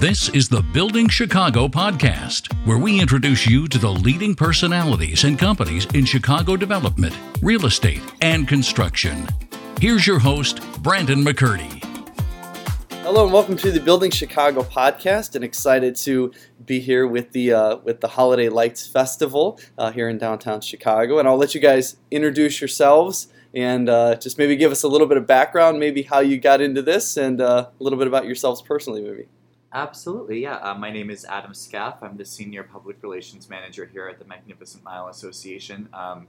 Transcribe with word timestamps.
This 0.00 0.30
is 0.30 0.48
the 0.48 0.62
Building 0.62 1.10
Chicago 1.10 1.68
podcast, 1.68 2.50
where 2.64 2.78
we 2.78 2.98
introduce 2.98 3.46
you 3.46 3.68
to 3.68 3.76
the 3.76 3.90
leading 3.90 4.34
personalities 4.34 5.24
and 5.24 5.38
companies 5.38 5.84
in 5.92 6.06
Chicago 6.06 6.56
development, 6.56 7.14
real 7.42 7.66
estate, 7.66 8.00
and 8.22 8.48
construction. 8.48 9.28
Here's 9.78 10.06
your 10.06 10.18
host, 10.18 10.62
Brandon 10.82 11.22
McCurdy. 11.22 11.84
Hello 13.02 13.24
and 13.24 13.32
welcome 13.34 13.58
to 13.58 13.70
the 13.70 13.78
Building 13.78 14.10
Chicago 14.10 14.62
podcast, 14.62 15.34
and 15.34 15.44
excited 15.44 15.94
to 15.96 16.32
be 16.64 16.80
here 16.80 17.06
with 17.06 17.32
the 17.32 17.52
uh, 17.52 17.76
with 17.84 18.00
the 18.00 18.08
Holiday 18.08 18.48
Lights 18.48 18.86
Festival 18.86 19.60
uh, 19.76 19.92
here 19.92 20.08
in 20.08 20.16
downtown 20.16 20.62
Chicago. 20.62 21.18
And 21.18 21.28
I'll 21.28 21.36
let 21.36 21.54
you 21.54 21.60
guys 21.60 21.96
introduce 22.10 22.58
yourselves 22.58 23.28
and 23.52 23.90
uh, 23.90 24.14
just 24.14 24.38
maybe 24.38 24.56
give 24.56 24.72
us 24.72 24.82
a 24.82 24.88
little 24.88 25.06
bit 25.06 25.18
of 25.18 25.26
background, 25.26 25.78
maybe 25.78 26.04
how 26.04 26.20
you 26.20 26.38
got 26.38 26.62
into 26.62 26.80
this, 26.80 27.18
and 27.18 27.42
uh, 27.42 27.68
a 27.68 27.82
little 27.82 27.98
bit 27.98 28.08
about 28.08 28.24
yourselves 28.24 28.62
personally, 28.62 29.02
maybe. 29.02 29.26
Absolutely, 29.72 30.42
yeah. 30.42 30.56
Uh, 30.56 30.74
my 30.74 30.90
name 30.90 31.10
is 31.10 31.24
Adam 31.24 31.54
Scaff. 31.54 32.02
I'm 32.02 32.16
the 32.16 32.24
Senior 32.24 32.64
Public 32.64 32.96
Relations 33.02 33.48
Manager 33.48 33.86
here 33.86 34.08
at 34.08 34.18
the 34.18 34.24
Magnificent 34.24 34.82
Mile 34.82 35.06
Association. 35.06 35.88
Um, 35.94 36.26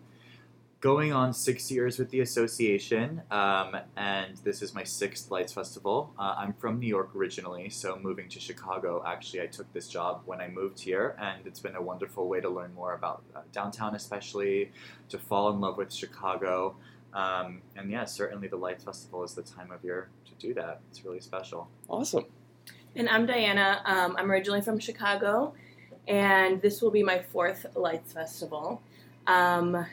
going 0.79 1.11
on 1.11 1.33
six 1.33 1.71
years 1.71 1.97
with 1.97 2.11
the 2.11 2.19
association, 2.19 3.23
um, 3.31 3.77
and 3.97 4.37
this 4.43 4.61
is 4.61 4.75
my 4.75 4.83
sixth 4.83 5.31
Lights 5.31 5.53
Festival. 5.53 6.13
Uh, 6.19 6.35
I'm 6.37 6.53
from 6.53 6.79
New 6.79 6.85
York 6.85 7.15
originally, 7.15 7.69
so 7.71 7.97
moving 7.99 8.29
to 8.29 8.39
Chicago, 8.39 9.03
actually, 9.07 9.41
I 9.41 9.47
took 9.47 9.71
this 9.73 9.87
job 9.87 10.21
when 10.25 10.39
I 10.39 10.47
moved 10.47 10.79
here, 10.79 11.15
and 11.19 11.47
it's 11.47 11.59
been 11.59 11.75
a 11.75 11.81
wonderful 11.81 12.27
way 12.27 12.41
to 12.41 12.49
learn 12.49 12.75
more 12.75 12.93
about 12.93 13.23
uh, 13.35 13.39
downtown, 13.51 13.95
especially 13.95 14.71
to 15.09 15.17
fall 15.17 15.49
in 15.51 15.59
love 15.59 15.77
with 15.77 15.91
Chicago. 15.91 16.75
Um, 17.11 17.63
and 17.75 17.89
yeah, 17.89 18.05
certainly 18.05 18.47
the 18.47 18.55
Lights 18.55 18.83
Festival 18.83 19.23
is 19.23 19.33
the 19.33 19.41
time 19.41 19.71
of 19.71 19.83
year 19.83 20.09
to 20.25 20.47
do 20.47 20.53
that. 20.53 20.81
It's 20.91 21.03
really 21.03 21.21
special. 21.21 21.69
Awesome. 21.89 22.25
And 22.95 23.07
I'm 23.07 23.25
Diana. 23.25 23.81
Um, 23.85 24.15
I'm 24.17 24.29
originally 24.29 24.61
from 24.61 24.77
Chicago, 24.79 25.53
and 26.07 26.61
this 26.61 26.81
will 26.81 26.91
be 26.91 27.03
my 27.03 27.19
fourth 27.19 27.65
Lights 27.75 28.11
Festival. 28.13 28.81
Um, 29.27 29.85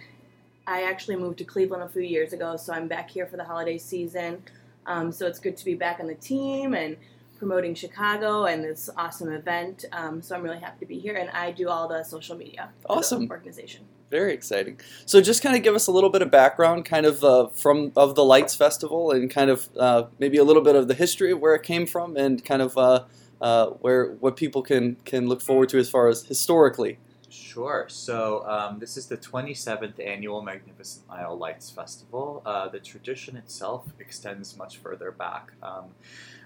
I 0.67 0.83
actually 0.83 1.17
moved 1.17 1.39
to 1.39 1.45
Cleveland 1.45 1.83
a 1.85 1.89
few 1.89 2.03
years 2.03 2.33
ago, 2.33 2.57
so 2.57 2.73
I'm 2.73 2.89
back 2.89 3.09
here 3.11 3.27
for 3.27 3.37
the 3.37 3.45
holiday 3.45 3.79
season. 3.79 4.43
Um, 4.87 5.13
so 5.13 5.27
it's 5.27 5.39
good 5.39 5.57
to 5.59 5.65
be 5.65 5.75
back 5.75 6.01
on 6.01 6.07
the 6.09 6.15
team 6.15 6.75
and 6.75 6.97
promoting 7.39 7.75
Chicago 7.75 8.47
and 8.47 8.65
this 8.65 8.91
awesome 8.97 9.33
event. 9.33 9.85
Um, 9.93 10.21
so 10.21 10.35
I'm 10.35 10.43
really 10.43 10.59
happy 10.59 10.81
to 10.81 10.87
be 10.87 10.99
here, 10.99 11.15
and 11.15 11.31
I 11.31 11.53
do 11.53 11.69
all 11.69 11.87
the 11.87 12.03
social 12.03 12.37
media 12.37 12.71
for 12.81 12.89
the 12.89 12.95
Awesome. 12.95 13.29
organization. 13.31 13.85
Very 14.11 14.33
exciting. 14.33 14.81
So, 15.05 15.21
just 15.21 15.43
kind 15.43 15.55
of 15.55 15.63
give 15.63 15.75
us 15.75 15.87
a 15.87 15.93
little 15.93 16.09
bit 16.09 16.23
of 16.23 16.31
background, 16.31 16.87
kind 16.87 17.05
of 17.05 17.23
uh, 17.23 17.49
from 17.49 17.93
of 17.95 18.15
the 18.15 18.25
Lights 18.25 18.55
Festival, 18.55 19.11
and 19.11 19.31
kind 19.31 19.51
of 19.51 19.69
uh, 19.79 20.05
maybe 20.19 20.39
a 20.39 20.45
little 20.45 20.63
bit 20.63 20.77
of 20.77 20.89
the 20.89 20.95
history 20.95 21.31
of 21.31 21.41
where 21.41 21.55
it 21.55 21.63
came 21.63 21.87
from, 21.87 22.17
and 22.17 22.43
kind 22.43 22.63
of 22.63 22.79
uh, 22.79 23.05
uh, 23.41 23.67
where 23.67 24.13
what 24.13 24.37
people 24.37 24.63
can 24.63 24.97
can 25.05 25.29
look 25.29 25.43
forward 25.43 25.69
to 25.71 25.79
as 25.79 25.91
far 25.91 26.09
as 26.09 26.25
historically. 26.25 26.99
Sure. 27.31 27.87
So 27.89 28.47
um, 28.49 28.79
this 28.79 28.97
is 28.97 29.07
the 29.07 29.17
27th 29.19 30.05
annual 30.05 30.41
Magnificent 30.41 31.07
Mile 31.09 31.37
Lights 31.37 31.71
Festival. 31.71 32.43
Uh, 32.47 32.69
the 32.69 32.79
tradition 32.79 33.37
itself 33.37 33.85
extends 33.99 34.57
much 34.57 34.79
further 34.79 35.11
back. 35.11 35.53
Um, 35.63 35.87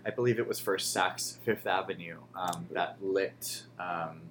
I 0.04 0.10
believe 0.10 0.40
it 0.40 0.48
was 0.48 0.58
first 0.58 0.94
Saks 0.94 1.38
Fifth 1.44 1.66
Avenue 1.66 2.18
um, 2.34 2.66
that 2.72 2.96
lit. 3.00 3.62
Um, 3.78 4.22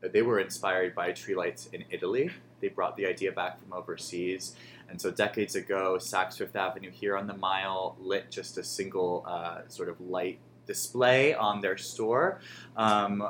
they 0.00 0.20
were 0.20 0.38
inspired 0.38 0.94
by 0.94 1.12
tree 1.12 1.34
lights 1.34 1.68
in 1.72 1.84
Italy. 1.90 2.30
They 2.60 2.68
brought 2.68 2.96
the 2.96 3.06
idea 3.06 3.32
back 3.32 3.60
from 3.60 3.72
overseas. 3.72 4.54
And 4.88 5.00
so 5.00 5.10
decades 5.10 5.56
ago, 5.56 5.96
Saks 6.00 6.38
Fifth 6.38 6.56
Avenue 6.56 6.90
here 6.90 7.16
on 7.16 7.26
the 7.26 7.34
mile 7.36 7.96
lit 8.00 8.30
just 8.30 8.56
a 8.58 8.64
single 8.64 9.24
uh, 9.26 9.62
sort 9.68 9.88
of 9.88 10.00
light 10.00 10.38
display 10.66 11.32
on 11.32 11.60
their 11.60 11.76
store. 11.76 12.40
Um, 12.76 13.26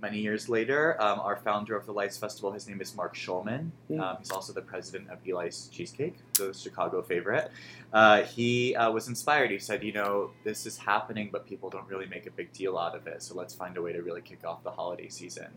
many 0.00 0.20
years 0.20 0.48
later, 0.48 1.00
um, 1.02 1.20
our 1.20 1.36
founder 1.36 1.76
of 1.76 1.84
the 1.84 1.92
Lights 1.92 2.16
Festival, 2.16 2.52
his 2.52 2.66
name 2.66 2.80
is 2.80 2.94
Marc 2.94 3.14
Schulman. 3.14 3.70
Hmm. 3.88 4.00
Um, 4.00 4.16
he's 4.18 4.30
also 4.30 4.52
the 4.52 4.62
president 4.62 5.10
of 5.10 5.18
Eli's 5.26 5.68
Cheesecake, 5.72 6.16
the 6.34 6.54
Chicago 6.54 7.02
favorite. 7.02 7.50
Uh, 7.92 8.22
he 8.22 8.74
uh, 8.76 8.90
was 8.90 9.08
inspired. 9.08 9.50
He 9.50 9.58
said, 9.58 9.82
you 9.82 9.92
know, 9.92 10.30
this 10.44 10.66
is 10.66 10.78
happening, 10.78 11.28
but 11.30 11.46
people 11.46 11.68
don't 11.68 11.88
really 11.88 12.06
make 12.06 12.26
a 12.26 12.30
big 12.30 12.52
deal 12.52 12.78
out 12.78 12.94
of 12.94 13.06
it. 13.06 13.22
So 13.22 13.34
let's 13.34 13.54
find 13.54 13.76
a 13.76 13.82
way 13.82 13.92
to 13.92 14.02
really 14.02 14.22
kick 14.22 14.46
off 14.46 14.62
the 14.62 14.70
holiday 14.70 15.08
season. 15.08 15.48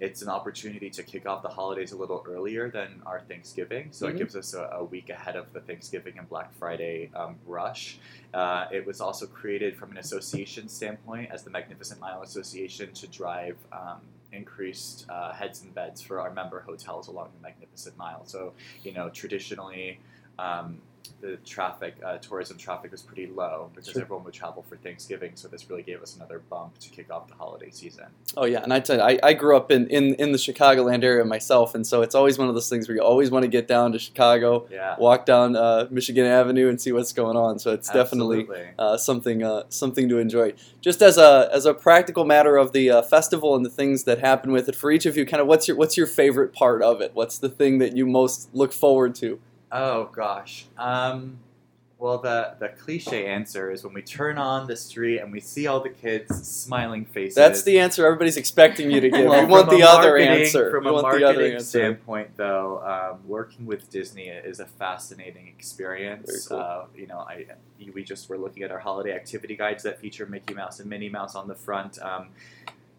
It's 0.00 0.22
an 0.22 0.30
opportunity 0.30 0.88
to 0.90 1.02
kick 1.02 1.26
off 1.26 1.42
the 1.42 1.50
holidays 1.50 1.92
a 1.92 1.96
little 1.96 2.24
earlier 2.26 2.70
than 2.70 3.02
our 3.04 3.20
Thanksgiving. 3.20 3.88
So 3.92 4.06
Mhm. 4.06 4.10
it 4.10 4.16
gives 4.16 4.34
us 4.34 4.54
a, 4.54 4.62
a 4.72 4.84
week 4.84 5.10
ahead 5.10 5.36
of 5.36 5.52
the 5.52 5.60
Thanksgiving 5.60 6.18
and 6.18 6.26
Black 6.26 6.54
Friday 6.54 7.10
um, 7.14 7.38
rush. 7.46 7.98
Uh, 8.32 8.66
it 8.72 8.86
was 8.86 9.02
also 9.02 9.26
created 9.26 9.76
from 9.76 9.90
an 9.90 9.98
association 9.98 10.68
standpoint 10.68 11.30
as 11.30 11.42
the 11.44 11.50
Magnificent 11.50 12.00
Mile 12.00 12.22
Association 12.22 12.94
to 12.94 13.06
drive 13.08 13.58
um, 13.72 14.00
increased 14.32 15.04
uh, 15.10 15.32
heads 15.34 15.60
and 15.62 15.74
beds 15.74 16.00
for 16.00 16.18
our 16.20 16.30
member 16.32 16.60
hotels 16.60 17.08
along 17.08 17.28
the 17.36 17.42
Magnificent 17.42 17.98
Mile. 17.98 18.24
So, 18.24 18.54
you 18.82 18.92
know, 18.92 19.10
traditionally, 19.10 20.00
um, 20.40 20.78
the 21.20 21.36
traffic, 21.44 21.96
uh, 22.02 22.16
tourism 22.16 22.56
traffic 22.56 22.90
was 22.92 23.02
pretty 23.02 23.26
low 23.26 23.68
because 23.74 23.90
Sure. 23.92 24.00
everyone 24.00 24.24
would 24.24 24.32
travel 24.32 24.64
for 24.66 24.76
Thanksgiving. 24.76 25.32
So 25.34 25.48
this 25.48 25.68
really 25.68 25.82
gave 25.82 26.00
us 26.02 26.16
another 26.16 26.38
bump 26.48 26.78
to 26.78 26.88
kick 26.88 27.10
off 27.12 27.28
the 27.28 27.34
holiday 27.34 27.68
season. 27.70 28.06
Oh 28.38 28.46
yeah, 28.46 28.62
and 28.62 28.72
I 28.72 28.80
tell 28.80 28.96
you, 28.96 29.02
I, 29.02 29.18
I 29.22 29.32
grew 29.34 29.54
up 29.54 29.70
in, 29.70 29.86
in 29.88 30.14
in 30.14 30.32
the 30.32 30.38
Chicagoland 30.38 31.04
area 31.04 31.22
myself, 31.26 31.74
and 31.74 31.86
so 31.86 32.00
it's 32.00 32.14
always 32.14 32.38
one 32.38 32.48
of 32.48 32.54
those 32.54 32.70
things 32.70 32.88
where 32.88 32.96
you 32.96 33.02
always 33.02 33.30
want 33.30 33.42
to 33.42 33.50
get 33.50 33.68
down 33.68 33.92
to 33.92 33.98
Chicago, 33.98 34.66
Yeah. 34.70 34.96
walk 34.98 35.26
down 35.26 35.56
uh, 35.56 35.88
Michigan 35.90 36.24
Avenue, 36.24 36.70
and 36.70 36.80
see 36.80 36.92
what's 36.92 37.12
going 37.12 37.36
on. 37.36 37.58
So 37.58 37.72
it's 37.74 37.90
definitely 37.90 38.48
uh, 38.78 38.96
something 38.96 39.42
uh, 39.42 39.64
something 39.68 40.08
to 40.08 40.16
enjoy. 40.16 40.54
Just 40.80 41.02
as 41.02 41.18
a 41.18 41.50
as 41.52 41.66
a 41.66 41.74
practical 41.74 42.24
matter 42.24 42.56
of 42.56 42.72
the 42.72 42.88
uh, 42.90 43.02
festival 43.02 43.54
and 43.56 43.62
the 43.62 43.70
things 43.70 44.04
that 44.04 44.20
happen 44.20 44.52
with 44.52 44.70
it, 44.70 44.74
for 44.76 44.90
each 44.90 45.04
of 45.04 45.18
you, 45.18 45.26
kind 45.26 45.42
of 45.42 45.46
what's 45.46 45.68
your 45.68 45.76
what's 45.76 45.98
your 45.98 46.06
favorite 46.06 46.54
part 46.54 46.82
of 46.82 47.02
it? 47.02 47.10
What's 47.12 47.36
the 47.36 47.50
thing 47.50 47.76
that 47.80 47.94
you 47.94 48.06
most 48.06 48.48
look 48.54 48.72
forward 48.72 49.14
to? 49.16 49.38
Oh 49.72 50.10
gosh. 50.12 50.66
Um, 50.76 51.38
well, 52.00 52.16
the 52.16 52.54
the 52.58 52.68
cliche 52.68 53.26
answer 53.26 53.70
is 53.70 53.84
when 53.84 53.92
we 53.92 54.00
turn 54.00 54.38
on 54.38 54.66
the 54.66 54.74
street 54.74 55.18
and 55.18 55.30
we 55.30 55.38
see 55.38 55.66
all 55.66 55.80
the 55.80 55.90
kids 55.90 56.48
smiling 56.48 57.04
faces. 57.04 57.34
That's 57.34 57.62
the 57.62 57.78
answer 57.78 58.06
everybody's 58.06 58.38
expecting 58.38 58.90
you 58.90 59.00
to 59.02 59.10
give. 59.10 59.20
Well, 59.28 59.44
we 59.44 59.52
want 59.52 59.68
the 59.68 59.82
other 59.82 60.16
answer. 60.16 60.70
From 60.70 60.84
we 60.84 60.90
a 60.90 60.92
marketing 60.94 61.20
the 61.20 61.28
other 61.28 61.60
standpoint, 61.60 62.30
though, 62.36 62.80
um, 62.82 63.28
working 63.28 63.66
with 63.66 63.90
Disney 63.90 64.28
is 64.28 64.60
a 64.60 64.66
fascinating 64.66 65.46
experience. 65.48 66.46
Very 66.48 66.60
cool. 66.60 66.66
Uh, 66.66 66.84
you 66.96 67.06
know, 67.06 67.18
I 67.18 67.44
we 67.92 68.02
just 68.02 68.30
were 68.30 68.38
looking 68.38 68.62
at 68.62 68.70
our 68.70 68.78
holiday 68.78 69.12
activity 69.12 69.54
guides 69.54 69.82
that 69.82 70.00
feature 70.00 70.24
Mickey 70.24 70.54
Mouse 70.54 70.80
and 70.80 70.88
Minnie 70.88 71.10
Mouse 71.10 71.34
on 71.34 71.48
the 71.48 71.54
front. 71.54 72.00
Um, 72.00 72.28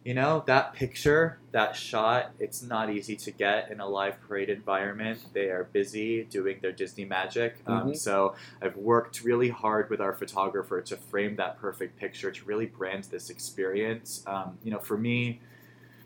you 0.03 0.15
know 0.15 0.43
that 0.47 0.73
picture, 0.73 1.39
that 1.51 1.75
shot. 1.75 2.31
It's 2.39 2.63
not 2.63 2.89
easy 2.89 3.15
to 3.17 3.31
get 3.31 3.69
in 3.71 3.79
a 3.79 3.87
live 3.87 4.19
parade 4.21 4.49
environment. 4.49 5.27
They 5.33 5.49
are 5.49 5.65
busy 5.65 6.23
doing 6.23 6.59
their 6.61 6.71
Disney 6.71 7.05
magic. 7.05 7.61
Um, 7.67 7.93
Mhm. 7.93 7.93
so 7.93 8.35
I've 8.61 8.75
worked 8.75 9.21
really 9.21 9.49
hard 9.49 9.91
with 9.91 10.01
our 10.01 10.13
photographer 10.13 10.81
to 10.81 10.97
frame 10.97 11.35
that 11.35 11.59
perfect 11.59 11.97
picture 11.97 12.31
to 12.31 12.45
really 12.45 12.65
brand 12.65 13.05
this 13.05 13.29
experience. 13.29 14.23
Um, 14.25 14.57
you 14.63 14.71
know, 14.71 14.79
for 14.79 14.97
me, 14.97 15.39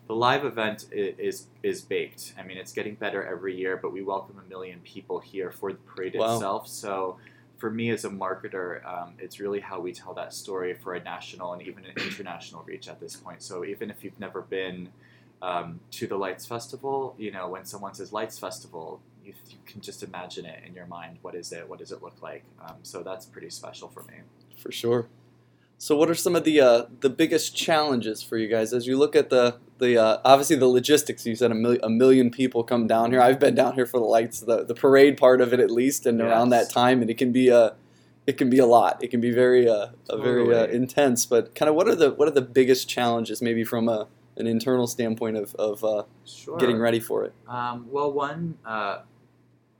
the 0.08 0.14
live 0.14 0.44
event 0.44 0.86
is 0.92 1.48
is 1.62 1.82
baked. 1.82 2.34
I 2.38 2.42
mean, 2.44 2.58
it's 2.58 2.72
getting 2.72 2.94
better 2.94 3.24
every 3.24 3.56
year, 3.56 3.76
but 3.76 3.92
we 3.92 4.02
welcome 4.02 4.38
a 4.38 4.48
million 4.48 4.80
people 4.80 5.18
here 5.20 5.50
for 5.50 5.72
the 5.72 5.78
parade 5.78 6.14
Wow. 6.14 6.16
itself. 6.16 6.68
So, 6.68 7.18
for 7.58 7.70
me 7.70 7.90
as 7.90 8.04
a 8.04 8.10
marketer, 8.10 8.84
um, 8.86 9.14
it's 9.18 9.40
really 9.40 9.60
how 9.60 9.80
we 9.80 9.92
tell 9.92 10.14
that 10.14 10.32
story 10.32 10.74
for 10.74 10.94
a 10.94 11.02
national 11.02 11.52
and 11.52 11.62
even 11.62 11.84
an 11.84 11.92
international 11.96 12.62
reach 12.64 12.88
at 12.88 13.00
this 13.00 13.16
point. 13.16 13.42
So, 13.42 13.64
even 13.64 13.90
if 13.90 14.04
you've 14.04 14.18
never 14.20 14.42
been 14.42 14.90
um, 15.42 15.80
to 15.92 16.06
the 16.06 16.16
Lights 16.16 16.46
Festival, 16.46 17.14
you 17.18 17.30
know, 17.30 17.48
when 17.48 17.64
someone 17.64 17.94
says 17.94 18.12
Lights 18.12 18.38
Festival, 18.38 19.00
you, 19.24 19.32
you 19.50 19.58
can 19.66 19.80
just 19.80 20.02
imagine 20.02 20.46
it 20.46 20.62
in 20.66 20.74
your 20.74 20.86
mind. 20.86 21.18
What 21.22 21.34
is 21.34 21.52
it? 21.52 21.68
What 21.68 21.78
does 21.78 21.92
it 21.92 22.02
look 22.02 22.20
like? 22.22 22.44
Um, 22.64 22.76
so 22.82 23.02
that's 23.02 23.26
pretty 23.26 23.50
special 23.50 23.88
for 23.88 24.02
me. 24.04 24.14
For 24.56 24.72
sure. 24.72 25.08
So, 25.78 25.96
what 25.96 26.08
are 26.08 26.14
some 26.14 26.34
of 26.34 26.44
the 26.44 26.60
uh, 26.60 26.82
the 27.00 27.10
biggest 27.10 27.54
challenges 27.54 28.22
for 28.22 28.36
you 28.38 28.48
guys 28.48 28.72
as 28.72 28.86
you 28.86 28.96
look 28.96 29.14
at 29.14 29.28
the 29.30 29.56
the 29.78 29.98
uh, 29.98 30.18
obviously 30.24 30.56
the 30.56 30.66
logistics? 30.66 31.26
You 31.26 31.36
said 31.36 31.50
a, 31.50 31.54
mil- 31.54 31.78
a 31.82 31.90
million 31.90 32.30
people 32.30 32.64
come 32.64 32.86
down 32.86 33.10
here. 33.10 33.20
I've 33.20 33.38
been 33.38 33.54
down 33.54 33.74
here 33.74 33.86
for 33.86 33.98
the 33.98 34.06
lights, 34.06 34.40
the 34.40 34.64
the 34.64 34.74
parade 34.74 35.16
part 35.18 35.40
of 35.40 35.52
it 35.52 35.60
at 35.60 35.70
least, 35.70 36.06
and 36.06 36.20
around 36.20 36.48
that 36.50 36.70
time, 36.70 37.02
and 37.02 37.10
it 37.10 37.18
can 37.18 37.30
be 37.30 37.48
a 37.48 37.74
it 38.26 38.38
can 38.38 38.48
be 38.48 38.58
a 38.58 38.66
lot. 38.66 39.02
It 39.04 39.08
can 39.08 39.20
be 39.20 39.30
very 39.30 39.68
uh, 39.68 39.88
a 40.08 40.16
very 40.18 40.54
uh, 40.54 40.66
intense. 40.66 41.26
But 41.26 41.54
kind 41.54 41.68
of 41.68 41.74
what 41.74 41.88
are 41.88 41.94
the 41.94 42.10
what 42.10 42.26
are 42.26 42.32
the 42.32 42.42
biggest 42.42 42.88
challenges 42.88 43.42
maybe 43.42 43.62
from 43.62 43.88
a 43.88 44.08
an 44.38 44.46
internal 44.46 44.86
standpoint 44.86 45.36
of 45.36 45.54
of 45.56 45.84
uh, 45.84 46.04
Sure. 46.24 46.58
getting 46.58 46.78
ready 46.78 47.00
for 47.00 47.24
it? 47.24 47.34
Um, 47.46 47.86
well, 47.90 48.10
one, 48.12 48.56
uh, 48.64 49.00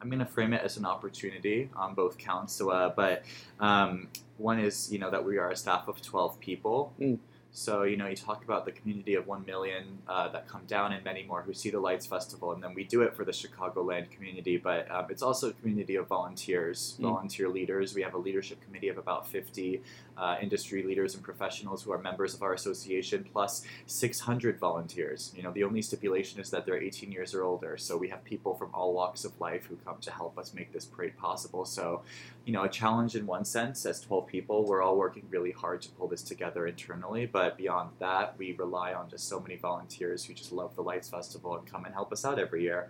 I'm 0.00 0.08
going 0.08 0.20
to 0.20 0.26
frame 0.26 0.52
it 0.52 0.62
as 0.62 0.76
an 0.76 0.84
opportunity 0.84 1.70
on 1.74 1.94
both 1.94 2.18
counts. 2.18 2.52
So, 2.52 2.70
uh, 2.70 2.90
but 2.94 3.24
um, 3.60 4.08
one 4.36 4.58
is, 4.60 4.92
you 4.92 4.98
know, 4.98 5.10
that 5.10 5.24
we 5.24 5.38
are 5.38 5.50
a 5.50 5.56
staff 5.56 5.88
of 5.88 6.02
12 6.02 6.38
people. 6.40 6.92
Mm. 7.00 7.18
So, 7.52 7.84
you 7.84 7.96
know, 7.96 8.06
you 8.06 8.16
talk 8.16 8.44
about 8.44 8.66
the 8.66 8.72
community 8.72 9.14
of 9.14 9.26
1 9.26 9.46
million 9.46 9.98
uh, 10.06 10.28
that 10.28 10.46
come 10.46 10.66
down 10.66 10.92
and 10.92 11.02
many 11.02 11.24
more 11.24 11.40
who 11.40 11.54
see 11.54 11.70
the 11.70 11.80
Lights 11.80 12.04
Festival, 12.04 12.52
and 12.52 12.62
then 12.62 12.74
we 12.74 12.84
do 12.84 13.00
it 13.00 13.14
for 13.16 13.24
the 13.24 13.32
Chicagoland 13.32 14.10
community, 14.10 14.58
but 14.58 14.90
um, 14.90 15.06
it's 15.08 15.22
also 15.22 15.48
a 15.48 15.52
community 15.54 15.96
of 15.96 16.06
volunteers, 16.06 16.96
Mm. 17.00 17.04
volunteer 17.04 17.48
leaders. 17.48 17.94
We 17.94 18.02
have 18.02 18.12
a 18.12 18.18
leadership 18.18 18.60
committee 18.62 18.88
of 18.88 18.98
about 18.98 19.26
50 19.26 19.80
uh, 20.16 20.36
industry 20.40 20.82
leaders 20.82 21.14
and 21.14 21.22
professionals 21.22 21.82
who 21.82 21.92
are 21.92 21.98
members 21.98 22.34
of 22.34 22.42
our 22.42 22.54
association, 22.54 23.26
plus 23.32 23.62
600 23.86 24.58
volunteers. 24.58 25.32
You 25.36 25.42
know, 25.42 25.52
the 25.52 25.64
only 25.64 25.82
stipulation 25.82 26.40
is 26.40 26.50
that 26.50 26.66
they're 26.66 26.80
18 26.80 27.12
years 27.12 27.34
or 27.34 27.42
older, 27.42 27.76
so 27.76 27.96
we 27.96 28.08
have 28.08 28.24
people 28.24 28.54
from 28.54 28.70
all 28.72 28.94
walks 28.94 29.24
of 29.24 29.38
life 29.40 29.66
who 29.66 29.76
come 29.84 29.96
to 30.00 30.10
help 30.10 30.38
us 30.38 30.54
make 30.54 30.72
this 30.72 30.84
parade 30.84 31.16
possible. 31.16 31.64
So, 31.64 32.02
you 32.44 32.52
know, 32.52 32.64
a 32.64 32.68
challenge 32.68 33.16
in 33.16 33.26
one 33.26 33.44
sense 33.44 33.84
as 33.86 34.00
12 34.00 34.26
people. 34.26 34.64
We're 34.64 34.82
all 34.82 34.96
working 34.96 35.24
really 35.30 35.52
hard 35.52 35.82
to 35.82 35.90
pull 35.90 36.08
this 36.08 36.22
together 36.22 36.66
internally, 36.66 37.26
but 37.26 37.56
beyond 37.56 37.90
that, 37.98 38.36
we 38.38 38.52
rely 38.52 38.94
on 38.94 39.10
just 39.10 39.28
so 39.28 39.40
many 39.40 39.56
volunteers 39.56 40.24
who 40.24 40.34
just 40.34 40.52
love 40.52 40.74
the 40.76 40.82
Lights 40.82 41.08
Festival 41.08 41.56
and 41.56 41.66
come 41.66 41.84
and 41.84 41.94
help 41.94 42.12
us 42.12 42.24
out 42.24 42.38
every 42.38 42.62
year. 42.62 42.88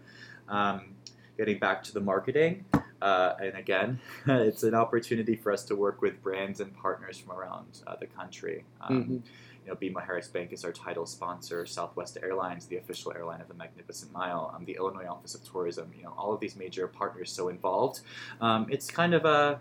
Um, 0.48 0.94
getting 1.36 1.58
back 1.58 1.82
to 1.84 1.92
the 1.92 2.00
marketing, 2.00 2.64
uh, 3.02 3.34
and 3.40 3.56
again, 3.56 4.00
it's 4.26 4.62
an 4.62 4.74
opportunity 4.74 5.36
for 5.36 5.52
us 5.52 5.64
to 5.64 5.76
work 5.76 6.00
with 6.02 6.22
brands 6.22 6.60
and 6.60 6.74
partners 6.76 7.18
from 7.18 7.32
around 7.36 7.80
uh, 7.86 7.96
the 7.96 8.06
country. 8.06 8.64
Um, 8.80 9.04
Mhm. 9.04 9.22
You 9.66 9.72
know, 9.72 9.76
BMO 9.76 10.00
Harris 10.06 10.28
Bank 10.28 10.52
is 10.52 10.64
our 10.64 10.70
title 10.70 11.06
sponsor. 11.06 11.66
Southwest 11.66 12.18
Airlines, 12.22 12.66
the 12.66 12.76
official 12.76 13.12
airline 13.12 13.40
of 13.40 13.48
the 13.48 13.54
Magnificent 13.54 14.12
Mile. 14.12 14.52
Um, 14.54 14.64
the 14.64 14.76
Illinois 14.76 15.08
Office 15.08 15.34
of 15.34 15.42
Tourism. 15.42 15.92
You 15.96 16.04
know, 16.04 16.14
all 16.16 16.32
of 16.32 16.38
these 16.38 16.54
major 16.54 16.86
partners 16.86 17.32
so 17.32 17.48
involved. 17.48 18.02
Um, 18.40 18.66
it's 18.70 18.88
kind 18.88 19.12
of 19.12 19.24
a 19.24 19.60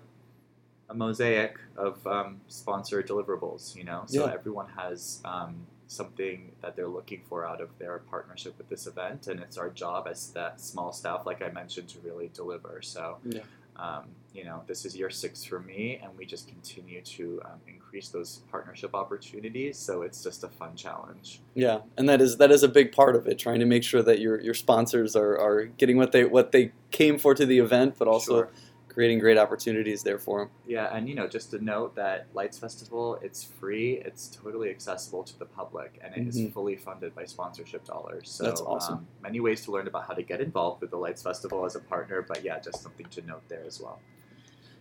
a 0.90 0.94
mosaic 0.94 1.58
of 1.76 2.06
um, 2.06 2.40
sponsor 2.48 3.02
deliverables. 3.02 3.76
You 3.76 3.84
know, 3.86 4.04
so 4.06 4.28
Yeah. 4.28 4.34
everyone 4.34 4.68
has 4.78 5.22
um, 5.26 5.56
something 5.88 6.52
that 6.62 6.76
they're 6.76 6.88
looking 6.88 7.22
for 7.30 7.46
out 7.48 7.62
of 7.62 7.70
their 7.80 8.00
partnership 8.00 8.58
with 8.58 8.70
this 8.70 8.88
event, 8.88 9.28
and 9.28 9.40
it's 9.40 9.58
our 9.58 9.70
job 9.70 10.08
as 10.10 10.32
that 10.32 10.60
small 10.60 10.92
staff, 10.92 11.26
like 11.26 11.42
I 11.42 11.50
mentioned, 11.50 11.90
to 11.90 12.00
really 12.00 12.30
deliver. 12.34 12.82
So. 12.82 13.18
Yeah. 13.24 13.42
Um, 13.78 14.06
you 14.34 14.46
know, 14.46 14.64
this 14.68 14.86
is 14.86 14.96
year 14.96 15.10
six 15.10 15.44
for 15.44 15.60
me, 15.60 16.00
and 16.02 16.18
we 16.18 16.26
just 16.26 16.48
continue 16.48 17.02
to 17.02 17.42
um, 17.46 17.60
increase 17.68 18.10
those 18.10 18.42
partnership 18.52 18.94
opportunities. 18.94 19.78
So 19.78 20.02
it's 20.02 20.24
just 20.24 20.44
a 20.44 20.50
fun 20.50 20.76
challenge. 20.76 21.42
Yeah, 21.54 21.80
and 21.98 22.08
that 22.10 22.22
is 22.22 22.38
that 22.38 22.52
is 22.52 22.64
a 22.64 22.68
big 22.68 22.92
part 22.92 23.16
of 23.16 23.28
it, 23.28 23.40
trying 23.40 23.60
to 23.60 23.66
make 23.66 23.84
sure 23.84 24.02
that 24.02 24.20
your 24.20 24.40
your 24.42 24.54
sponsors 24.54 25.16
are, 25.16 25.38
are 25.38 25.66
getting 25.66 25.98
what 25.98 26.12
they 26.12 26.26
what 26.26 26.52
they 26.52 26.72
came 26.92 27.18
for 27.18 27.34
to 27.34 27.46
the 27.46 27.60
event, 27.60 27.96
but 27.98 28.08
also 28.08 28.34
Sure. 28.34 28.50
Creating 28.96 29.20
great 29.20 29.38
opportunities 29.38 30.02
there 30.04 30.18
for 30.18 30.40
them. 30.40 30.50
Yeah, 30.66 30.96
and 30.96 31.08
you 31.10 31.16
know, 31.16 31.28
just 31.28 31.52
to 31.52 31.62
note 31.64 31.96
that 31.96 32.28
Lights 32.34 32.58
Festival, 32.58 33.20
it's 33.22 33.44
free, 33.44 33.96
it's 34.06 34.30
totally 34.30 34.70
accessible 34.70 35.22
to 35.26 35.38
the 35.38 35.44
public, 35.46 36.00
and 36.02 36.16
it 36.16 36.26
is 36.30 36.38
Mhm. 36.40 36.54
fully 36.54 36.78
funded 36.78 37.14
by 37.14 37.26
sponsorship 37.26 37.84
dollars. 37.84 38.30
So, 38.30 38.46
That's 38.46 38.62
awesome. 38.62 39.00
Um, 39.00 39.08
many 39.22 39.42
ways 39.42 39.66
to 39.66 39.72
learn 39.72 39.88
about 39.88 40.06
how 40.08 40.14
to 40.14 40.24
get 40.24 40.40
involved 40.40 40.80
with 40.80 40.92
the 40.92 40.98
Lights 40.98 41.22
Festival 41.22 41.66
as 41.66 41.76
a 41.76 41.82
partner, 41.82 42.22
but 42.22 42.42
yeah, 42.42 42.58
just 42.58 42.82
something 42.82 43.06
to 43.08 43.22
note 43.24 43.44
there 43.50 43.66
as 43.68 43.82
well. 43.82 44.00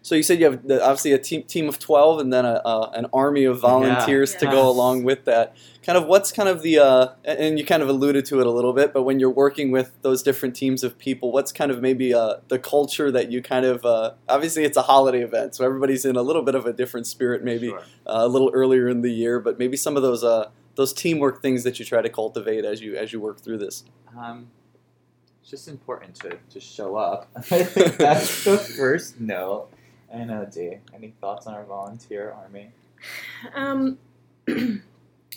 So 0.04 0.14
you 0.14 0.22
said 0.22 0.38
you 0.38 0.44
have 0.44 0.68
the, 0.68 0.82
obviously 0.84 1.12
a 1.12 1.18
team 1.18 1.44
team 1.44 1.66
of 1.66 1.78
twelve, 1.78 2.20
and 2.20 2.30
then 2.30 2.44
a, 2.44 2.60
uh, 2.62 2.90
an 2.94 3.06
army 3.14 3.44
of 3.44 3.58
volunteers 3.60 4.34
to 4.36 4.44
Yeah. 4.44 4.50
go 4.52 4.68
along 4.68 5.02
with 5.04 5.24
that. 5.24 5.56
Kind 5.82 5.96
of 5.96 6.06
what's 6.06 6.30
kind 6.30 6.46
of 6.46 6.60
the 6.60 6.78
uh, 6.78 7.08
and 7.24 7.58
you 7.58 7.64
kind 7.64 7.82
of 7.82 7.88
alluded 7.88 8.26
to 8.26 8.38
it 8.40 8.46
a 8.46 8.50
little 8.50 8.74
bit, 8.74 8.92
but 8.92 9.04
when 9.04 9.18
you're 9.18 9.30
working 9.30 9.70
with 9.70 9.92
those 10.02 10.22
different 10.22 10.54
teams 10.54 10.84
of 10.84 10.98
people, 10.98 11.32
what's 11.32 11.52
kind 11.52 11.70
of 11.70 11.80
maybe 11.80 12.12
uh, 12.12 12.34
the 12.48 12.58
culture 12.58 13.10
that 13.10 13.32
you 13.32 13.40
kind 13.40 13.64
of 13.64 13.86
uh, 13.86 14.12
obviously 14.28 14.64
it's 14.64 14.76
a 14.76 14.82
holiday 14.82 15.22
event, 15.22 15.54
so 15.54 15.64
everybody's 15.64 16.04
in 16.04 16.16
a 16.16 16.22
little 16.22 16.42
bit 16.42 16.54
of 16.54 16.66
a 16.66 16.72
different 16.74 17.06
spirit, 17.06 17.42
maybe 17.42 17.68
Sure. 17.68 17.78
uh, 18.06 18.26
a 18.26 18.28
little 18.28 18.50
earlier 18.52 18.88
in 18.88 19.00
the 19.00 19.10
year, 19.10 19.40
but 19.40 19.58
maybe 19.58 19.76
some 19.78 19.96
of 19.96 20.02
those 20.02 20.22
uh, 20.22 20.50
those 20.74 20.92
teamwork 20.92 21.40
things 21.40 21.64
that 21.64 21.78
you 21.78 21.84
try 21.86 22.02
to 22.02 22.10
cultivate 22.10 22.66
as 22.66 22.82
you 22.82 22.94
as 22.94 23.10
you 23.14 23.20
work 23.20 23.40
through 23.40 23.56
this. 23.56 23.84
Um, 24.18 24.48
it's 25.40 25.50
just 25.50 25.66
important 25.68 26.14
to, 26.16 26.36
to 26.50 26.60
show 26.60 26.96
up. 26.96 27.30
I 27.36 27.40
think 27.62 27.96
that's 27.96 28.44
the 28.44 28.58
first 28.58 29.18
note. 29.18 29.68
I 30.12 30.24
know, 30.24 30.46
Dee. 30.50 30.78
Any 30.92 31.14
thoughts 31.20 31.46
on 31.46 31.54
our 31.54 31.64
volunteer 31.64 32.32
army? 32.32 32.70
Um, 33.54 33.98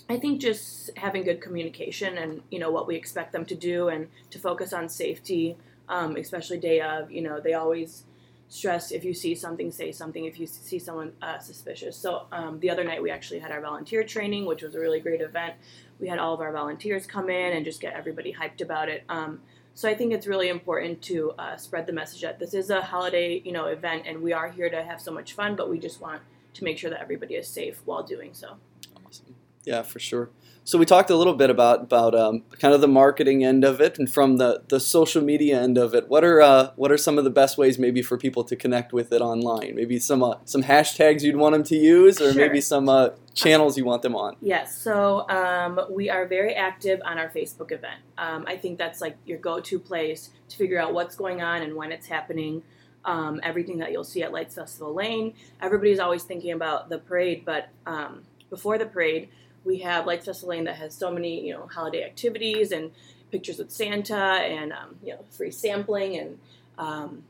I 0.09 0.17
think 0.17 0.39
just 0.41 0.91
having 0.97 1.23
good 1.23 1.41
communication 1.41 2.17
and 2.17 2.41
you 2.49 2.59
know 2.59 2.71
what 2.71 2.87
we 2.87 2.95
expect 2.95 3.33
them 3.33 3.45
to 3.45 3.55
do 3.55 3.89
and 3.89 4.07
to 4.29 4.39
focus 4.39 4.71
on 4.73 4.87
safety, 4.87 5.57
um, 5.89 6.15
especially 6.15 6.57
day 6.57 6.81
of. 6.81 7.11
You 7.11 7.21
know 7.21 7.39
they 7.39 7.53
always 7.53 8.03
stress 8.49 8.91
if 8.91 9.03
you 9.03 9.13
see 9.13 9.35
something, 9.35 9.71
say 9.71 9.91
something. 9.91 10.25
If 10.25 10.39
you 10.39 10.47
see 10.47 10.79
someone 10.79 11.13
uh, 11.21 11.39
suspicious. 11.39 11.97
So 11.97 12.27
um, 12.31 12.59
the 12.59 12.69
other 12.69 12.83
night 12.83 13.01
we 13.01 13.11
actually 13.11 13.39
had 13.39 13.51
our 13.51 13.61
volunteer 13.61 14.03
training, 14.03 14.45
which 14.45 14.61
was 14.61 14.75
a 14.75 14.79
really 14.79 14.99
great 14.99 15.21
event. 15.21 15.55
We 15.99 16.07
had 16.07 16.19
all 16.19 16.33
of 16.33 16.41
our 16.41 16.51
volunteers 16.53 17.05
come 17.05 17.29
in 17.29 17.53
and 17.53 17.65
just 17.65 17.81
get 17.81 17.93
everybody 17.93 18.33
hyped 18.33 18.61
about 18.61 18.87
it. 18.87 19.03
Um, 19.09 19.41
so 19.77 19.87
I 19.87 19.93
think 19.93 20.11
it's 20.11 20.25
really 20.25 20.49
important 20.49 21.03
to 21.03 21.33
uh, 21.37 21.55
spread 21.55 21.85
the 21.85 21.93
message 21.93 22.21
that 22.21 22.39
this 22.39 22.55
is 22.55 22.71
a 22.71 22.81
holiday, 22.81 23.43
you 23.45 23.51
know, 23.51 23.65
event, 23.65 24.07
and 24.07 24.23
we 24.23 24.33
are 24.33 24.49
here 24.49 24.71
to 24.71 24.83
have 24.83 24.99
so 24.99 25.11
much 25.11 25.33
fun, 25.33 25.55
but 25.55 25.69
we 25.69 25.77
just 25.77 26.01
want 26.01 26.23
to 26.55 26.63
make 26.63 26.79
sure 26.79 26.89
that 26.89 26.99
everybody 26.99 27.35
is 27.35 27.47
safe 27.47 27.83
while 27.85 28.01
doing 28.01 28.33
so. 28.33 28.55
Yeah, 29.67 29.81
for 29.81 29.99
sure. 29.99 30.29
So 30.63 30.77
we 30.77 30.85
talked 30.85 31.09
a 31.09 31.15
little 31.15 31.33
bit 31.33 31.49
about 31.49 31.81
about 31.83 32.15
um, 32.15 32.43
kind 32.59 32.73
of 32.73 32.79
the 32.79 32.87
marketing 32.87 33.43
end 33.43 33.65
of 33.65 33.81
it, 33.81 33.99
and 33.99 34.09
from 34.09 34.37
the, 34.37 34.63
the 34.69 34.79
social 34.79 35.21
media 35.21 35.61
end 35.61 35.77
of 35.77 35.93
it. 35.93 36.07
What 36.07 36.23
are 36.23 36.41
uh, 36.41 36.71
what 36.77 36.89
are 36.89 36.97
some 36.97 37.17
of 37.17 37.25
the 37.25 37.29
best 37.29 37.57
ways 37.57 37.77
maybe 37.77 38.01
for 38.01 38.17
people 38.17 38.45
to 38.45 38.55
connect 38.55 38.93
with 38.93 39.11
it 39.11 39.21
online? 39.21 39.75
Maybe 39.75 39.99
some 39.99 40.23
uh, 40.23 40.35
some 40.45 40.63
hashtags 40.63 41.21
you'd 41.21 41.35
want 41.35 41.51
them 41.53 41.63
to 41.63 41.75
use, 41.75 42.21
or 42.21 42.31
Sure. 42.31 42.41
maybe 42.41 42.61
some 42.61 42.87
uh, 42.87 43.09
channels 43.33 43.77
you 43.77 43.83
want 43.83 44.03
them 44.03 44.15
on. 44.15 44.37
Yes, 44.41 44.77
so 44.77 45.27
um, 45.29 45.81
we 45.89 46.09
are 46.09 46.25
very 46.25 46.53
active 46.55 47.01
on 47.03 47.17
our 47.17 47.29
Facebook 47.29 47.73
event. 47.73 47.99
Um, 48.17 48.45
I 48.47 48.55
think 48.55 48.77
that's 48.77 49.01
like 49.01 49.17
your 49.25 49.39
go 49.39 49.59
to 49.59 49.79
place 49.79 50.29
to 50.49 50.57
figure 50.57 50.79
out 50.79 50.93
what's 50.93 51.15
going 51.17 51.41
on 51.41 51.61
and 51.61 51.75
when 51.75 51.91
it's 51.91 52.07
happening. 52.07 52.63
Um, 53.03 53.39
everything 53.43 53.77
that 53.79 53.91
you'll 53.93 54.03
see 54.03 54.23
at 54.23 54.33
Lights 54.33 54.55
Festival 54.55 54.93
Lane. 54.93 55.33
Everybody's 55.61 55.99
always 55.99 56.23
thinking 56.23 56.51
about 56.51 56.89
the 56.89 56.97
parade, 56.97 57.43
but 57.45 57.69
um, 57.85 58.23
before 58.49 58.77
the 58.77 58.85
parade, 58.85 59.29
we 59.67 59.79
have 59.79 60.07
Lights 60.07 60.25
Festival 60.25 60.55
Lane 60.55 60.63
that 60.63 60.77
has 60.77 60.95
so 60.95 61.11
many 61.11 61.45
you 61.45 61.53
know 61.53 61.67
holiday 61.67 62.03
activities 62.03 62.71
and 62.71 62.91
pictures 63.31 63.57
with 63.59 63.71
Santa 63.71 64.15
and 64.15 64.71
um, 64.71 64.95
you 65.03 65.13
know 65.13 65.25
free 65.29 65.51
sampling 65.51 66.17
and 66.17 66.39
um, 66.77 67.23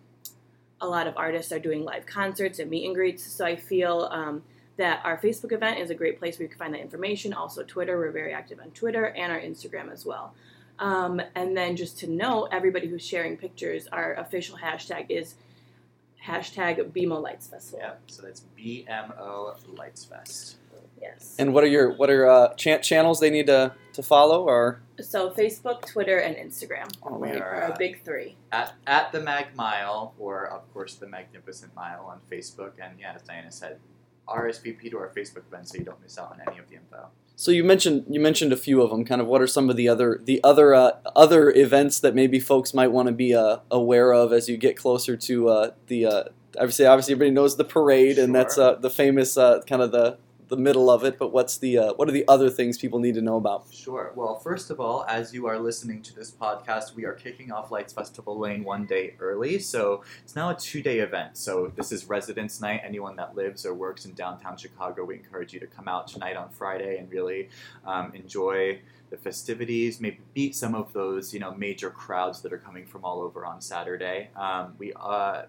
a 0.80 0.88
lot 0.88 1.07
of 1.07 1.18
artists 1.18 1.51
are 1.51 1.60
doing 1.60 1.84
live 1.84 2.06
concerts 2.06 2.60
and 2.60 2.69
meet 2.69 2.86
and 2.86 2.94
greets. 2.94 3.25
So 3.25 3.45
I 3.45 3.56
feel 3.56 4.07
um, 4.12 4.44
that 4.78 5.01
our 5.04 5.18
Facebook 5.18 5.51
event 5.51 5.80
is 5.80 5.89
a 5.89 5.95
great 5.95 6.19
place 6.19 6.38
where 6.38 6.44
you 6.44 6.50
can 6.50 6.60
find 6.60 6.74
that 6.75 6.81
information. 6.81 7.34
Also, 7.34 7.63
Twitter, 7.63 7.98
we're 7.98 8.12
very 8.12 8.34
active 8.34 8.60
on 8.60 8.69
Twitter 8.72 9.06
and 9.06 9.31
our 9.31 9.40
Instagram 9.40 9.92
as 9.92 10.06
well. 10.06 10.36
Um, 10.80 11.19
and 11.33 11.57
then 11.57 11.75
just 11.75 11.98
to 12.00 12.07
note, 12.07 12.50
everybody 12.51 12.88
who's 12.88 13.04
sharing 13.04 13.38
pictures, 13.38 13.88
our 13.88 14.13
official 14.13 14.57
hashtag 14.57 15.07
is 15.10 15.33
hashtag 16.24 16.92
BMO 16.92 17.22
Lights 17.22 17.48
Festival. 17.48 17.80
Yeah, 17.81 17.94
so 18.06 18.22
that's 18.22 18.44
BMO 18.56 19.56
Lights 19.76 20.06
Fest. 20.06 20.57
Yes. 21.01 21.35
And 21.39 21.54
what 21.54 21.63
are 21.63 21.68
your 21.68 21.95
what 21.95 22.09
are 22.09 22.27
uh, 22.30 22.54
cha- 22.56 22.80
channels 22.80 23.19
they 23.19 23.30
need 23.30 23.47
to, 23.47 23.73
to 23.94 24.04
follow? 24.04 24.44
Or 24.44 24.81
So 24.99 25.31
Facebook, 25.31 25.85
Twitter, 25.85 26.18
and 26.18 26.35
Instagram 26.35 26.89
all 27.04 27.19
We 27.19 27.30
are, 27.31 27.44
are 27.44 27.61
our 27.63 27.71
uh, 27.73 27.75
big 27.77 28.04
three. 28.04 28.35
at, 28.51 28.73
at 28.85 29.11
the 29.11 29.19
Mag 29.19 29.56
Mile, 29.56 30.13
or 30.18 30.47
of 30.47 30.71
course 30.73 30.95
the 30.95 31.07
Magnificent 31.07 31.75
Mile 31.75 32.06
on 32.06 32.19
Facebook. 32.31 32.71
And 32.81 32.99
yeah, 32.99 33.13
as 33.16 33.21
Diana 33.21 33.51
said, 33.51 33.80
RSVP 34.27 34.92
to 34.92 34.97
our 34.97 35.09
Facebook 35.09 35.47
event 35.47 35.69
so 35.69 35.77
you 35.77 35.83
don't 35.83 36.01
miss 36.01 36.18
out 36.18 36.31
on 36.31 36.42
any 36.47 36.59
of 36.59 36.68
the 36.69 36.75
info. 36.75 37.07
So 37.35 37.51
you 37.51 37.63
mentioned 37.63 38.06
you 38.09 38.19
mentioned 38.19 38.51
a 38.51 38.57
few 38.57 38.81
of 38.81 38.89
them. 38.89 39.06
Kind 39.06 39.21
of 39.21 39.27
what 39.27 39.42
are 39.42 39.47
some 39.47 39.69
of 39.69 39.75
the 39.75 39.87
other 39.87 40.19
the 40.23 40.42
other 40.44 40.73
uh, 40.73 40.92
other 41.16 41.51
events 41.51 41.99
that 41.99 42.16
maybe 42.16 42.39
folks 42.39 42.73
might 42.73 42.92
want 42.92 43.07
to 43.07 43.11
be 43.13 43.35
uh, 43.35 43.57
aware 43.69 44.11
of 44.11 44.33
as 44.33 44.49
you 44.49 44.57
get 44.57 44.75
closer 44.75 45.16
to 45.16 45.49
uh, 45.49 45.71
the 45.85 46.06
uh, 46.07 46.23
obviously 46.57 46.87
obviously 46.87 47.13
everybody 47.13 47.31
knows 47.31 47.56
the 47.56 47.63
parade 47.63 48.18
and 48.18 48.33
that's 48.33 48.57
uh, 48.57 48.73
the 48.75 48.89
famous 48.89 49.37
uh, 49.37 49.61
kind 49.68 49.83
of 49.83 49.92
the 49.92 50.18
the 50.47 50.57
middle 50.57 50.89
of 50.89 51.04
it. 51.04 51.18
But 51.18 51.31
what's 51.31 51.57
the 51.57 51.77
uh, 51.77 51.94
what 51.94 52.07
are 52.07 52.11
the 52.11 52.25
other 52.27 52.49
things 52.49 52.77
people 52.77 52.99
need 52.99 53.16
to 53.16 53.21
know 53.21 53.37
about? 53.37 53.66
Sure. 53.71 54.11
Well, 54.16 54.35
first 54.35 54.69
of 54.69 54.80
all, 54.80 55.06
as 55.07 55.33
you 55.33 55.47
are 55.47 55.59
listening 55.59 56.01
to 56.04 56.16
this 56.16 56.31
podcast, 56.31 56.95
we 56.95 57.06
are 57.06 57.13
kicking 57.13 57.51
off 57.51 57.71
Lights 57.71 57.94
Festival 57.94 58.37
Lane 58.37 58.63
one 58.63 58.85
day 58.85 59.16
early. 59.19 59.59
So 59.59 60.04
it's 60.23 60.35
now 60.35 60.49
a 60.49 60.56
two 60.56 60.81
day 60.81 60.99
event. 60.99 61.37
So 61.37 61.71
this 61.75 61.92
is 61.92 62.06
Residents 62.06 62.61
Night. 62.61 62.81
Anyone 62.83 63.16
that 63.18 63.35
lives 63.35 63.66
or 63.66 63.73
works 63.73 64.06
in 64.06 64.13
downtown 64.13 64.57
Chicago, 64.57 65.06
we 65.06 65.16
encourage 65.16 65.54
you 65.54 65.59
to 65.59 65.68
come 65.68 65.87
out 65.87 66.07
tonight 66.07 66.35
on 66.35 66.49
Friday 66.49 66.97
and 66.97 67.11
really 67.11 67.49
um, 67.85 68.13
enjoy 68.13 68.80
the 69.09 69.18
festivities, 69.18 70.01
maybe 70.01 70.19
beat 70.33 70.56
some 70.56 70.75
of 70.75 70.92
those 70.94 71.33
you 71.33 71.39
know 71.39 71.54
major 71.54 71.89
crowds 71.89 72.42
that 72.42 72.51
are 72.54 72.57
coming 72.57 72.85
from 72.85 73.06
all 73.06 73.21
over 73.21 73.45
on 73.45 73.61
Saturday. 73.61 74.30
Um, 74.35 74.75
we 74.77 74.94
uh, 74.95 75.44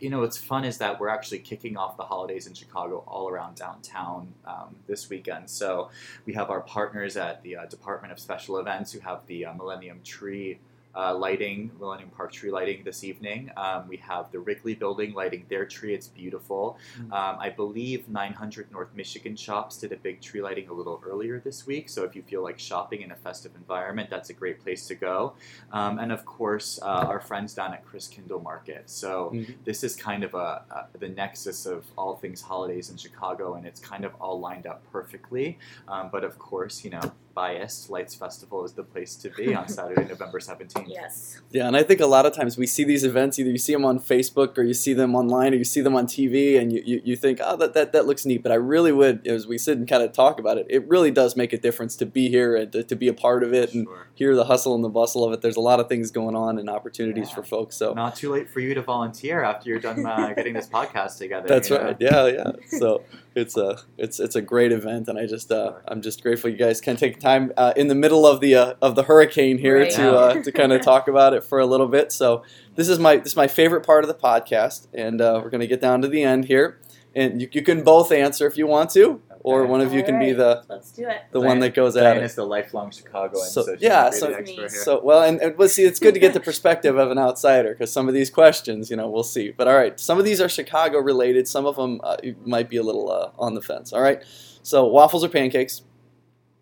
you 0.00 0.10
know 0.10 0.20
what's 0.20 0.38
fun 0.38 0.64
is 0.64 0.78
that 0.78 1.00
we're 1.00 1.08
actually 1.08 1.38
kicking 1.38 1.76
off 1.76 1.96
the 1.96 2.04
holidays 2.04 2.46
in 2.46 2.54
Chicago 2.54 3.02
all 3.06 3.28
around 3.28 3.56
downtown 3.56 4.32
um, 4.46 4.76
this 4.86 5.08
weekend. 5.08 5.48
So 5.50 5.90
we 6.24 6.34
have 6.34 6.50
our 6.50 6.60
partners 6.60 7.16
at 7.16 7.42
the 7.42 7.56
uh, 7.56 7.66
Department 7.66 8.12
of 8.12 8.18
Special 8.18 8.58
Events 8.58 8.92
who 8.92 9.00
have 9.00 9.26
the 9.26 9.46
uh, 9.46 9.54
Millennium 9.54 10.00
Tree 10.04 10.58
uh, 10.96 11.14
lighting, 11.14 11.70
Millennium 11.78 12.10
Park 12.10 12.32
tree 12.32 12.50
lighting 12.50 12.82
this 12.84 13.04
evening. 13.04 13.50
Um, 13.56 13.86
we 13.88 13.96
have 13.98 14.32
the 14.32 14.38
Wrigley 14.38 14.74
Building 14.74 15.12
lighting 15.12 15.44
their 15.48 15.66
tree. 15.66 15.94
It's 15.94 16.08
beautiful. 16.08 16.78
Mm. 16.98 17.12
Um, 17.12 17.36
I 17.38 17.50
believe 17.50 18.08
900 18.08 18.72
North 18.72 18.88
Michigan 18.94 19.36
Shops 19.36 19.76
did 19.76 19.92
a 19.92 19.96
big 19.96 20.20
tree 20.20 20.40
lighting 20.40 20.68
a 20.68 20.72
little 20.72 21.02
earlier 21.06 21.40
this 21.40 21.66
week. 21.66 21.88
So 21.88 22.04
if 22.04 22.16
you 22.16 22.22
feel 22.22 22.42
like 22.42 22.58
shopping 22.58 23.02
in 23.02 23.10
a 23.12 23.16
festive 23.16 23.54
environment, 23.56 24.08
that's 24.10 24.30
a 24.30 24.34
great 24.34 24.62
place 24.62 24.86
to 24.86 24.94
go. 24.94 25.34
Um, 25.72 25.98
and 25.98 26.10
of 26.12 26.24
course, 26.24 26.78
uh, 26.82 26.86
our 26.86 27.20
friends 27.20 27.54
down 27.54 27.74
at 27.74 27.84
Christkindlmarket. 27.86 28.82
So 28.86 29.30
Mhm. 29.34 29.56
this 29.64 29.84
is 29.84 29.96
kind 29.96 30.24
of 30.24 30.34
a, 30.34 30.64
a 30.70 30.98
the 30.98 31.08
nexus 31.08 31.66
of 31.66 31.84
all 31.98 32.16
things 32.16 32.40
holidays 32.40 32.90
in 32.90 32.96
Chicago, 32.96 33.54
and 33.54 33.66
it's 33.66 33.80
kind 33.80 34.04
of 34.04 34.14
all 34.20 34.40
lined 34.40 34.66
up 34.66 34.82
perfectly. 34.90 35.58
Um, 35.88 36.08
but 36.10 36.24
of 36.24 36.38
course, 36.38 36.84
you 36.84 36.90
know, 36.90 37.12
biased 37.36 37.90
Lights 37.90 38.14
Festival 38.14 38.64
is 38.64 38.72
the 38.72 38.82
place 38.82 39.14
to 39.16 39.28
be 39.30 39.54
on 39.54 39.68
Saturday, 39.78 40.06
November 40.08 40.40
17th. 40.40 40.88
Yes. 40.88 41.40
Yeah, 41.50 41.68
and 41.68 41.76
I 41.76 41.82
think 41.82 42.00
a 42.00 42.06
lot 42.06 42.24
of 42.24 42.32
times 42.34 42.56
we 42.56 42.66
see 42.66 42.82
these 42.82 43.04
events, 43.04 43.38
either 43.38 43.50
you 43.50 43.58
see 43.58 43.74
them 43.74 43.84
on 43.84 44.00
Facebook 44.00 44.56
or 44.56 44.62
you 44.62 44.72
see 44.72 44.94
them 44.94 45.14
online 45.14 45.52
or 45.52 45.56
you 45.58 45.64
see 45.64 45.82
them 45.82 45.94
on 45.94 46.06
TV 46.06 46.58
and 46.58 46.72
you, 46.72 46.82
you, 46.84 47.02
you 47.04 47.14
think, 47.14 47.38
oh, 47.44 47.56
that, 47.58 47.74
that, 47.74 47.92
that 47.92 48.06
looks 48.06 48.24
neat. 48.24 48.42
But 48.42 48.52
I 48.52 48.56
really 48.56 48.90
would, 48.90 49.26
as 49.26 49.46
we 49.46 49.58
sit 49.58 49.76
and 49.76 49.86
kind 49.86 50.02
of 50.02 50.12
talk 50.12 50.40
about 50.40 50.56
it, 50.56 50.66
it 50.70 50.88
really 50.88 51.10
does 51.10 51.36
make 51.36 51.52
a 51.52 51.58
difference 51.58 51.94
to 51.96 52.06
be 52.06 52.30
here 52.30 52.56
and 52.56 52.72
to, 52.72 52.82
to 52.82 52.96
be 52.96 53.06
a 53.06 53.14
part 53.14 53.44
of 53.44 53.52
it 53.52 53.72
and 53.74 53.86
Sure. 53.86 54.06
hear 54.14 54.34
the 54.34 54.46
hustle 54.46 54.74
and 54.74 54.82
the 54.82 54.88
bustle 54.88 55.22
of 55.22 55.32
it. 55.34 55.42
There's 55.42 55.56
a 55.56 55.60
lot 55.60 55.78
of 55.78 55.88
things 55.90 56.10
going 56.10 56.34
on 56.34 56.58
and 56.58 56.70
opportunities 56.70 57.28
Yeah. 57.28 57.34
for 57.34 57.42
folks. 57.42 57.76
So 57.76 57.92
Not 57.92 58.16
too 58.16 58.32
late 58.32 58.48
for 58.48 58.60
you 58.60 58.72
to 58.74 58.80
volunteer 58.82 59.44
after 59.44 59.68
you're 59.68 59.78
done 59.78 60.04
uh, 60.06 60.32
getting 60.34 60.54
this 60.54 60.66
podcast 60.68 61.18
together. 61.18 61.46
that's 61.46 61.68
you 61.68 61.76
know? 61.76 61.84
right. 61.84 61.96
Yeah, 62.00 62.26
yeah. 62.28 62.52
So 62.78 63.02
it's 63.36 63.56
a 63.56 63.78
it's 63.98 64.18
it's 64.18 64.34
a 64.34 64.40
great 64.42 64.72
event, 64.72 65.08
and 65.08 65.18
I 65.18 65.26
just 65.26 65.52
uh, 65.52 65.74
I'm 65.86 66.00
just 66.02 66.22
grateful 66.22 66.50
you 66.50 66.56
guys 66.56 66.80
can 66.80 66.96
take 66.96 67.20
time 67.20 67.52
uh, 67.56 67.72
in 67.76 67.88
the 67.88 67.94
middle 67.94 68.26
of 68.26 68.40
the 68.40 68.54
uh, 68.54 68.74
of 68.82 68.94
the 68.96 69.02
hurricane 69.04 69.58
here 69.58 69.78
Right. 69.80 69.90
to 69.92 70.16
uh, 70.16 70.42
to 70.42 70.50
kind 70.52 70.72
of 70.72 70.80
talk 70.92 71.06
about 71.06 71.34
it 71.34 71.44
for 71.44 71.58
a 71.60 71.66
little 71.66 71.86
bit. 71.88 72.10
So 72.12 72.42
this 72.74 72.88
is 72.88 72.98
my 72.98 73.16
this 73.18 73.28
is 73.28 73.36
my 73.36 73.46
favorite 73.46 73.84
part 73.86 74.02
of 74.04 74.08
the 74.08 74.14
podcast, 74.14 74.88
and 74.94 75.20
uh, 75.20 75.40
we're 75.44 75.50
gonna 75.50 75.66
get 75.66 75.80
down 75.80 76.02
to 76.02 76.08
the 76.08 76.22
end 76.22 76.46
here, 76.46 76.80
and 77.14 77.40
you, 77.42 77.48
you 77.52 77.62
can 77.62 77.84
both 77.84 78.10
answer 78.10 78.46
if 78.46 78.56
you 78.56 78.66
want 78.66 78.90
to, 78.90 79.20
or 79.46 79.64
one 79.64 79.80
of 79.80 79.92
you 79.94 80.02
can 80.02 80.18
be 80.18 80.32
the 80.32 80.64
Let's 80.68 80.90
do 80.90 81.06
it. 81.08 81.22
the 81.30 81.40
one 81.40 81.60
that 81.60 81.72
goes 81.72 81.96
at 81.96 82.02
Diane 82.02 82.16
it. 82.18 82.24
is 82.24 82.34
the 82.34 82.44
lifelong 82.44 82.90
Chicagoan. 82.90 83.44
So- 83.46 83.62
So, 83.62 83.72
she's 83.74 83.82
yeah, 83.82 84.10
the 84.10 84.16
so- 84.16 84.26
expert 84.32 84.48
here. 84.48 84.68
So 84.68 85.00
well, 85.02 85.22
and, 85.22 85.40
and 85.40 85.56
well, 85.56 85.68
see, 85.68 85.84
it's 85.84 86.00
good 86.00 86.14
to 86.14 86.20
get 86.20 86.34
the 86.34 86.40
perspective 86.40 86.98
of 86.98 87.10
an 87.12 87.18
outsider 87.18 87.70
because 87.72 87.92
some 87.92 88.08
of 88.08 88.14
these 88.14 88.28
questions, 88.28 88.90
you 88.90 88.96
know, 88.96 89.08
we'll 89.08 89.22
see. 89.22 89.52
But 89.56 89.68
all 89.68 89.76
right, 89.76 89.98
some 90.00 90.18
of 90.18 90.24
these 90.24 90.40
are 90.40 90.48
Chicago 90.48 90.98
related. 90.98 91.46
Some 91.46 91.64
of 91.64 91.76
them 91.76 92.00
uh, 92.02 92.16
you 92.24 92.34
might 92.44 92.68
be 92.68 92.76
a 92.78 92.82
little 92.82 93.10
uh, 93.10 93.30
on 93.38 93.54
the 93.54 93.62
fence. 93.62 93.92
All 93.92 94.02
right, 94.02 94.20
so 94.62 94.84
waffles 94.86 95.22
or 95.24 95.28
pancakes? 95.28 95.82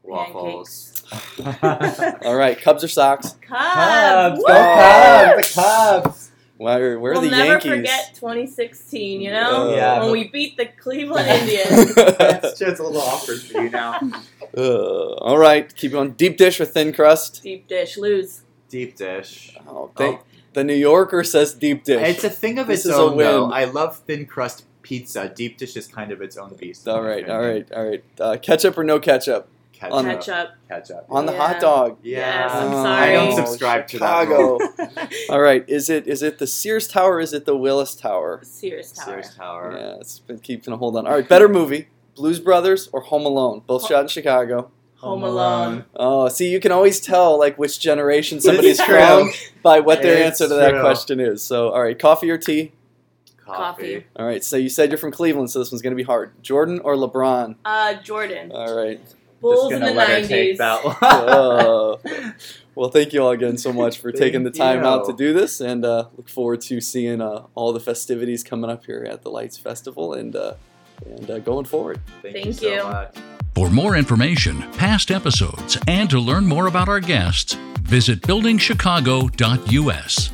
Waffles. 0.02 0.90
All 1.62 2.34
right, 2.36 2.60
Cubs 2.60 2.84
or 2.84 2.88
Sox? 2.88 3.36
Cubs. 3.40 3.40
Cubs, 3.48 4.38
Woo! 4.38 4.44
go 4.46 5.34
Cubs, 5.34 5.54
the 5.54 5.60
Cubs. 5.62 6.30
Where, 6.56 7.00
where 7.00 7.12
are 7.12 7.14
we'll 7.14 7.22
the 7.22 7.30
never 7.30 7.44
Yankees? 7.52 7.70
forget 7.70 8.10
2016. 8.14 9.20
You 9.20 9.30
know, 9.32 9.70
Uh, 9.72 9.74
Yeah, 9.76 10.00
when 10.02 10.12
we 10.12 10.28
beat 10.28 10.56
the 10.56 10.66
Cleveland 10.66 11.26
Indians. 11.40 11.94
That's 11.96 12.58
just 12.58 12.80
a 12.80 12.84
little 12.84 13.00
awkward 13.00 13.40
for 13.40 13.60
you 13.62 13.70
now. 13.70 14.00
Uh, 14.56 15.14
all 15.14 15.36
right, 15.36 15.74
keep 15.74 15.90
going. 15.90 16.12
Deep 16.12 16.36
dish 16.36 16.60
or 16.60 16.64
thin 16.64 16.92
crust? 16.92 17.42
Deep 17.42 17.66
dish, 17.66 17.96
lose. 17.96 18.42
Deep 18.68 18.94
dish. 18.96 19.56
Oh, 19.66 19.90
they, 19.96 20.16
the 20.52 20.62
New 20.62 20.74
Yorker 20.76 21.24
says 21.24 21.52
deep 21.54 21.82
dish. 21.82 22.06
It's 22.08 22.22
a 22.22 22.30
thing 22.30 22.60
of 22.60 22.68
This 22.68 22.86
its 22.86 22.94
own, 22.94 23.16
though. 23.18 23.46
win. 23.46 23.52
I 23.52 23.64
love 23.64 23.96
thin 24.06 24.26
crust 24.26 24.64
pizza. 24.82 25.28
Deep 25.28 25.58
dish 25.58 25.74
is 25.76 25.88
kind 25.88 26.12
of 26.12 26.22
its 26.22 26.36
own 26.36 26.54
beast. 26.54 26.86
in 26.86 26.92
all 26.92 27.02
my 27.02 27.08
right, 27.08 27.28
all 27.28 27.40
opinion. 27.42 27.66
right, 27.68 27.76
all 27.76 27.88
right. 27.88 28.04
Uh, 28.20 28.36
ketchup 28.40 28.78
or 28.78 28.84
no 28.84 29.00
ketchup 29.00 29.48
Ketchup. 29.84 29.94
On- 29.96 30.04
Ketchup. 30.04 30.48
Ketchup. 30.68 31.06
on 31.10 31.26
the 31.26 31.32
Yeah. 31.32 31.38
hot 31.46 31.60
dog? 31.60 31.98
Yeah. 32.02 32.18
Yes, 32.18 32.52
I'm 32.54 32.68
Oh, 32.68 32.82
sorry. 32.82 33.02
I 33.02 33.12
don't 33.12 33.36
subscribe 33.46 33.86
to 33.88 33.98
that 33.98 34.22
Chicago. 34.22 34.58
All 35.30 35.40
right, 35.40 35.64
is 35.68 35.88
it 35.90 36.06
is 36.06 36.22
it 36.22 36.38
the 36.38 36.46
Sears 36.46 36.86
Tower? 36.88 37.14
Or 37.16 37.20
is 37.20 37.32
it 37.32 37.44
the 37.46 37.56
Willis 37.56 37.94
Tower? 37.94 38.40
Sears 38.42 38.92
Tower. 38.92 39.22
Sears 39.22 39.34
Tower. 39.36 39.74
Yeah, 39.76 39.96
it's 40.00 40.18
been 40.18 40.38
keeping 40.38 40.72
a 40.72 40.76
hold 40.76 40.96
on. 40.96 41.06
All 41.06 41.12
right, 41.14 41.28
better 41.28 41.48
movie: 41.48 41.88
Blues 42.14 42.40
Brothers 42.40 42.88
or 42.92 43.00
Home 43.02 43.24
Alone? 43.26 43.62
Both 43.66 43.82
Ho- 43.82 43.88
shot 43.88 44.00
in 44.02 44.08
Chicago. 44.08 44.70
Home 44.96 45.22
Alone. 45.22 45.84
Oh, 45.94 46.28
see, 46.28 46.48
you 46.50 46.60
can 46.60 46.72
always 46.72 46.98
tell 46.98 47.38
like 47.38 47.58
which 47.58 47.78
generation 47.78 48.40
somebody's 48.40 48.80
It's 48.80 48.88
from 48.88 49.30
by 49.62 49.80
what 49.80 50.00
their 50.00 50.14
It's 50.14 50.40
answer 50.40 50.48
to 50.48 50.54
that 50.54 50.70
true. 50.70 50.80
question 50.80 51.20
is. 51.20 51.42
So, 51.42 51.68
all 51.70 51.82
right, 51.82 51.98
coffee 51.98 52.30
or 52.30 52.38
tea? 52.38 52.72
Coffee. 53.44 54.06
All 54.16 54.24
right, 54.24 54.42
so 54.42 54.56
you 54.56 54.70
said 54.70 54.88
you're 54.90 54.96
from 54.96 55.12
Cleveland, 55.12 55.50
so 55.50 55.58
this 55.58 55.70
one's 55.70 55.82
going 55.82 55.90
to 55.92 55.96
be 55.96 56.02
hard. 56.02 56.30
Jordan 56.42 56.80
or 56.80 56.94
LeBron? 56.96 57.56
Uh, 57.62 57.94
Jordan. 58.02 58.50
All 58.52 58.74
right. 58.74 58.98
Bulls 59.44 59.70
Just 59.70 59.74
in 59.74 59.80
gonna 59.80 59.92
the 59.92 59.96
let 59.98 60.08
her 60.22 60.26
take 60.26 60.58
90s. 60.58 60.60
that 60.64 60.84
one. 62.24 62.34
Well, 62.74 62.90
thank 62.90 63.12
you 63.12 63.22
all 63.22 63.30
again 63.30 63.56
so 63.56 63.72
much 63.72 63.98
for 63.98 64.10
taking 64.10 64.42
the 64.42 64.50
Thank 64.50 64.80
time 64.80 64.84
out 64.84 65.06
to 65.06 65.12
do 65.12 65.32
this, 65.32 65.60
and 65.60 65.84
uh, 65.84 66.06
look 66.16 66.28
forward 66.28 66.60
to 66.62 66.80
seeing 66.80 67.20
uh, 67.20 67.44
all 67.54 67.72
the 67.72 67.78
festivities 67.78 68.42
coming 68.42 68.68
up 68.68 68.84
here 68.84 69.06
at 69.08 69.22
the 69.22 69.30
Lights 69.30 69.56
Festival 69.56 70.14
and 70.14 70.34
uh, 70.34 70.54
and 71.06 71.30
uh, 71.30 71.38
going 71.38 71.66
forward. 71.66 72.00
Thank, 72.22 72.34
you 72.36 72.42
Thank 72.44 72.54
so 72.56 72.74
you. 72.74 72.82
much. 72.82 73.14
For 73.54 73.70
more 73.70 73.94
information, 73.94 74.62
past 74.72 75.12
episodes, 75.12 75.78
and 75.86 76.10
to 76.10 76.18
learn 76.18 76.46
more 76.46 76.66
about 76.66 76.88
our 76.88 76.98
guests, 76.98 77.54
visit 77.82 78.20
buildingchicago.us. 78.22 80.30